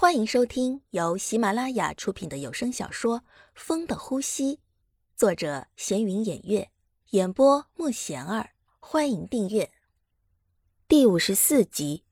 [0.00, 3.18] 欢迎收听由喜马拉雅出品的有声小说
[3.56, 4.54] 《风的呼吸》，
[5.16, 6.68] 作者闲云掩月，
[7.10, 8.50] 演播莫贤儿。
[8.78, 9.68] 欢迎订阅
[10.86, 12.04] 第五十四集。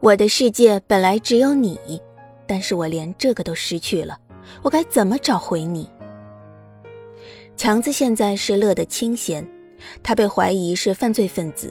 [0.00, 2.00] 我的世界本来只有你，
[2.46, 4.18] 但是我连这个都失去了，
[4.62, 5.90] 我该怎么找回你？
[7.54, 9.46] 强子现在是乐得清闲，
[10.02, 11.70] 他被怀疑是犯罪分子，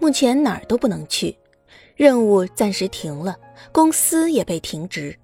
[0.00, 1.38] 目前哪儿都不能去。
[1.98, 3.36] 任务暂时停了，
[3.72, 5.18] 公司也被停职，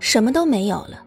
[0.00, 1.04] 什么都没有了，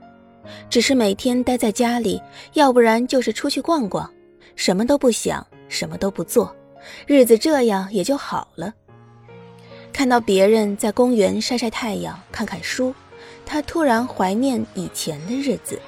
[0.69, 2.21] 只是每天待在家里，
[2.53, 4.07] 要不然就是出去逛逛，
[4.55, 6.55] 什么都不想，什么都不做，
[7.07, 8.71] 日子这样也就好了。
[9.91, 12.93] 看到别人在公园晒晒太阳、看看书，
[13.43, 15.81] 他突然怀念以前的日子。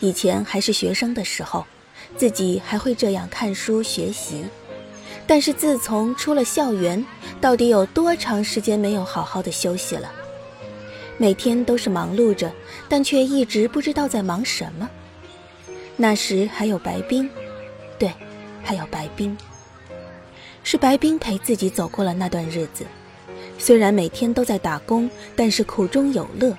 [0.00, 1.64] 以前还是学生的时候，
[2.16, 4.44] 自己还会这样看书学习。
[5.26, 7.04] 但是自从出了校园，
[7.40, 10.12] 到底有多长时间没有好好的休息了？
[11.18, 12.52] 每天都是忙碌着，
[12.88, 14.88] 但却一直不知道在忙什么。
[15.96, 17.28] 那时还有白冰，
[17.98, 18.12] 对，
[18.62, 19.36] 还有白冰。
[20.62, 22.84] 是白冰陪自己走过了那段日子。
[23.58, 26.54] 虽然每天都在打工，但是苦中有乐。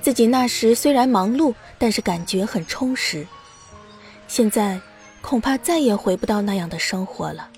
[0.00, 3.24] 自己那时虽然忙碌，但是感觉很充实。
[4.26, 4.80] 现在
[5.20, 7.48] 恐怕再也回不到那样的生活了。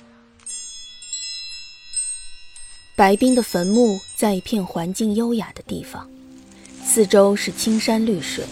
[2.97, 6.09] 白冰的坟墓在一片环境优雅的地方，
[6.85, 8.45] 四周是青山绿水。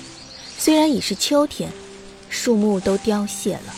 [0.59, 1.71] 虽然已是秋天，
[2.29, 3.75] 树木都凋谢了，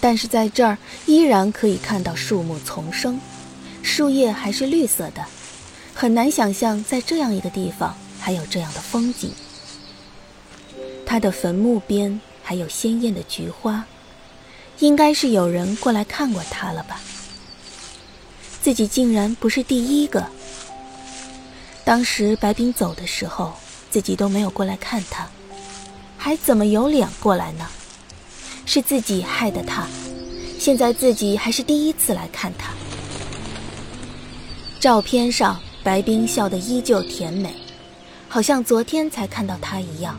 [0.00, 3.20] 但是在这儿依然可以看到树木丛生，
[3.84, 5.24] 树叶还是绿色的。
[5.94, 9.30] 很难想象在这样一个地方还有这样的风景。
[11.06, 13.84] 他的坟墓边还有鲜艳的菊花，
[14.80, 17.00] 应该是有人过来看过他了吧。
[18.64, 20.24] 自己竟然不是第一个。
[21.84, 23.52] 当时白冰走的时候，
[23.90, 25.28] 自己都没有过来看他，
[26.16, 27.68] 还怎么有脸过来呢？
[28.64, 29.86] 是自己害的他，
[30.58, 32.72] 现在自己还是第一次来看他。
[34.80, 37.54] 照片上白冰笑得依旧甜美，
[38.30, 40.18] 好像昨天才看到他一样。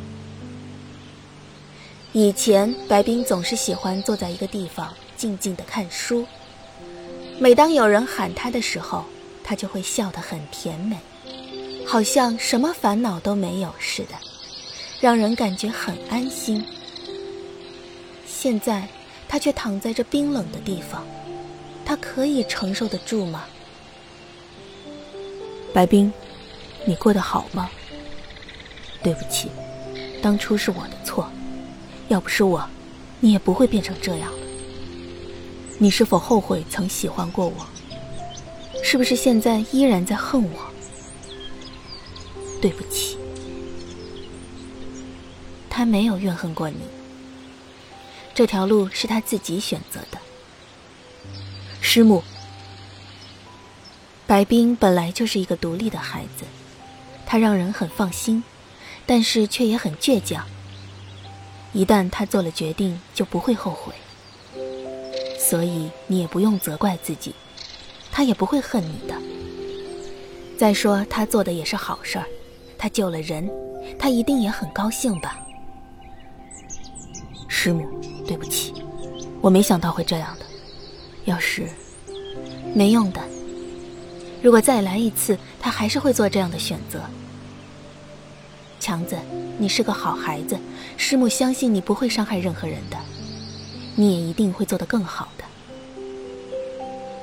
[2.13, 6.28] 以前白冰总是喜欢坐在一个地方静静的看书。
[7.38, 9.03] 每当有人喊他的时候，
[9.44, 10.97] 他就会笑得很甜美，
[11.85, 14.16] 好像什么烦恼都没有似的，
[15.01, 16.66] 让人感觉很安心。
[18.25, 18.88] 现在
[19.28, 21.06] 他却躺在这冰冷的地方，
[21.84, 23.44] 他可以承受得住吗？
[25.73, 26.12] 白冰，
[26.85, 27.69] 你过得好吗？
[29.03, 29.50] 对不起，
[30.22, 31.29] 当初是我的错，
[32.07, 32.66] 要不是我，
[33.19, 34.31] 你也不会变成这样。
[35.77, 37.67] 你是否后悔曾喜欢过我？
[38.83, 40.71] 是不是现在依然在恨我？
[42.61, 43.17] 对不起，
[45.69, 46.77] 他没有怨恨过你。
[48.33, 50.17] 这条路是他自己选择的。
[51.81, 52.23] 师母，
[54.25, 56.45] 白冰本来就是一个独立的孩子，
[57.25, 58.43] 他让人很放心，
[59.05, 60.45] 但是却也很倔强。
[61.73, 63.93] 一旦他做了决定，就不会后悔。
[65.47, 67.35] 所以你也不用责怪自己，
[68.11, 69.13] 他也不会恨你的。
[70.57, 72.25] 再说他做的也是好事儿，
[72.79, 73.47] 他救了人，
[74.00, 75.39] 他一定也很高兴吧。
[77.47, 77.88] 师母，
[78.25, 78.73] 对不起，
[79.39, 80.45] 我没想到会这样的。
[81.25, 81.69] 要是
[82.73, 83.22] 没用的，
[84.41, 87.00] 如果再来一次，他还是会做这样的选择。
[88.79, 89.16] 强子，
[89.59, 90.57] 你是个好孩子，
[90.97, 92.97] 师母相信你不会伤害任何人的。
[93.95, 95.44] 你也一定会做得更好的。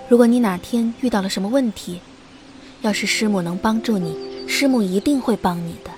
[0.08, 2.00] 如果你哪天遇到了什么问题，
[2.82, 4.16] 要是师母能帮助你，
[4.48, 5.90] 师母一定会帮你的。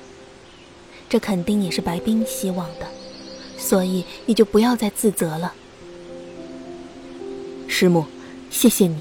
[1.09, 2.87] 这肯定也是白冰希望的，
[3.57, 5.55] 所以你就不要再自责了。
[7.69, 8.05] 师母，
[8.51, 9.01] 谢谢你。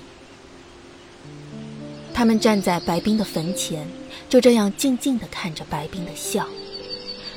[2.13, 3.87] 他们站在白冰的坟前，
[4.29, 6.47] 就这样静静地看着白冰的笑，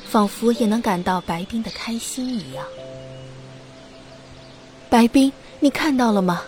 [0.05, 2.63] 仿佛也能感到白冰的开心一样。
[4.89, 6.43] 白冰，你看到了吗？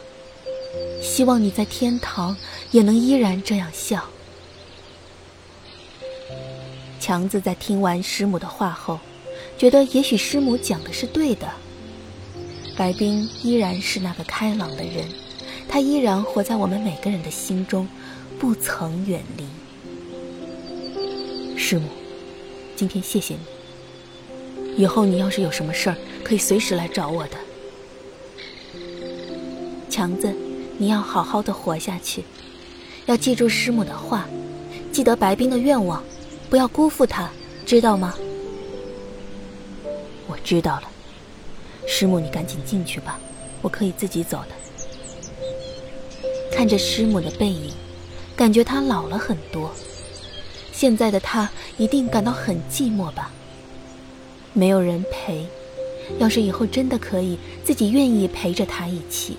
[1.01, 2.35] 希望你在天堂
[2.71, 4.05] 也能依然这样笑。
[6.99, 8.99] 强子在听完师母的话后，
[9.57, 11.49] 觉得也许师母讲的是对的。
[12.77, 15.05] 白冰依然是那个开朗的人，
[15.67, 17.87] 他依然活在我们每个人的心中，
[18.39, 19.45] 不曾远离。
[21.57, 21.89] 师母，
[22.75, 23.41] 今天谢谢你。
[24.77, 27.37] 以后你要是有什么事儿，可以随时来找我的。
[29.99, 30.33] 强子，
[30.77, 32.23] 你要好好的活下去，
[33.05, 34.29] 要记住师母的话，
[34.93, 36.01] 记得白冰的愿望，
[36.49, 37.29] 不要辜负他，
[37.65, 38.15] 知道吗？
[40.25, 40.83] 我知道了，
[41.85, 43.19] 师母，你赶紧进去吧，
[43.61, 44.55] 我可以自己走的。
[46.49, 47.73] 看着师母的背影，
[48.37, 49.69] 感觉她老了很多。
[50.71, 53.33] 现在的她一定感到很寂寞吧？
[54.53, 55.45] 没有人陪。
[56.19, 59.35] 要是以后真的可以，自己愿意陪着她一起。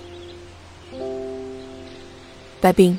[2.61, 2.97] 白冰，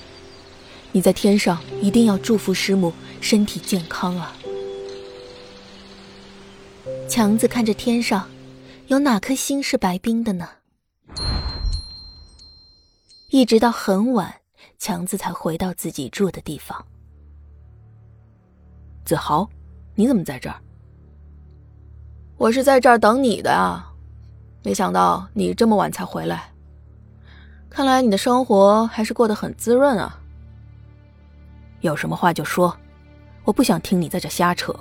[0.90, 4.36] 你在天上一定要祝福师母身体健康啊！
[7.08, 8.28] 强子看着天上，
[8.88, 10.48] 有哪颗星是白冰的呢？
[13.28, 14.40] 一直到很晚，
[14.80, 16.84] 强子才回到自己住的地方。
[19.04, 19.48] 子豪，
[19.94, 20.60] 你怎么在这儿？
[22.36, 23.94] 我是在这儿等你的啊，
[24.64, 26.51] 没想到你这么晚才回来。
[27.72, 30.20] 看来你的生活还是过得很滋润啊。
[31.80, 32.76] 有什么话就说，
[33.44, 34.76] 我不想听你在这瞎扯。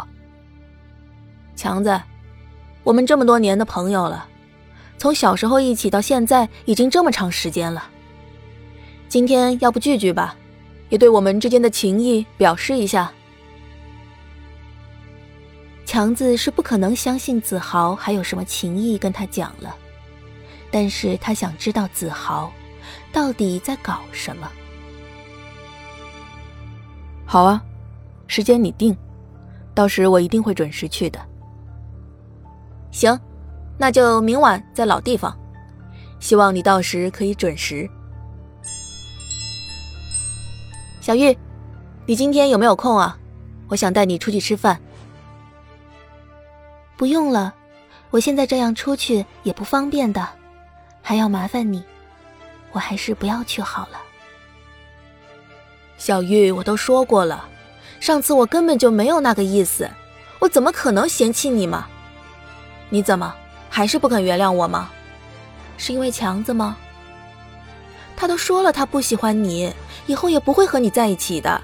[1.56, 2.02] 强子，
[2.84, 4.28] 我们这么多年的朋友了，
[4.98, 7.88] 从小时候一起到现在，已经这么长时间了。
[9.08, 10.36] 今天要不聚聚吧，
[10.90, 13.10] 也对我们之间的情谊表示一下。
[15.86, 19.74] 强子是不可能相信子豪还有什么情谊跟他讲了，
[20.70, 22.52] 但是他想知道子豪。
[23.12, 24.50] 到底在搞什么？
[27.26, 27.64] 好啊，
[28.28, 28.96] 时间你定，
[29.74, 31.20] 到时我一定会准时去的。
[32.92, 33.18] 行，
[33.78, 35.38] 那就明晚在老地方，
[36.20, 37.90] 希望你到时可以准时。
[41.00, 41.38] 小玉，
[42.06, 43.18] 你今天有没有空啊？
[43.70, 44.80] 我想带你出去吃饭。
[46.98, 47.54] 不用了，
[48.10, 50.28] 我现在这样出去也不方便的，
[51.02, 51.82] 还要麻烦你。
[52.72, 54.02] 我还是不要去好了，
[55.98, 57.48] 小玉，我都说过了，
[58.00, 59.90] 上次我根本就没有那个意思，
[60.40, 61.88] 我怎么可能嫌弃你嘛？
[62.90, 63.36] 你怎么
[63.70, 64.90] 还是不肯原谅我吗？
[65.78, 66.78] 是因为强子吗？
[68.16, 69.74] 他都说了他不喜欢你，
[70.06, 71.62] 以后也不会和你在一起的，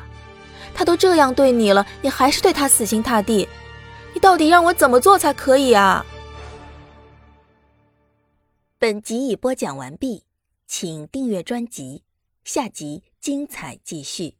[0.73, 3.47] 他都这样对你了，你还是对他死心塌地，
[4.13, 6.05] 你到底让我怎么做才可以啊？
[8.77, 10.26] 本集已播讲完毕。
[10.67, 12.03] 请订阅专辑，
[12.43, 14.35] 下集精彩继续。